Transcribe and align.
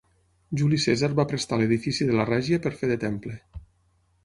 Juli 0.61 0.79
Cèsar 0.85 1.09
va 1.19 1.25
prestar 1.33 1.59
l'edifici 1.61 2.09
de 2.09 2.17
la 2.21 2.27
Règia 2.31 2.61
per 2.67 2.75
fer 2.83 2.93
de 2.95 3.01
temple. 3.07 3.39